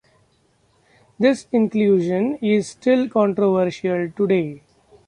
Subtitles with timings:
[1.19, 4.63] This inclusion is still controversial today.